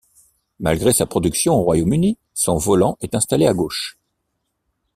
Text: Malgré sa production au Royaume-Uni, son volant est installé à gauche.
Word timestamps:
Malgré 0.59 0.93
sa 0.93 1.05
production 1.05 1.53
au 1.53 1.61
Royaume-Uni, 1.61 2.17
son 2.33 2.57
volant 2.57 2.97
est 3.01 3.13
installé 3.13 3.45
à 3.45 3.53
gauche. 3.53 3.99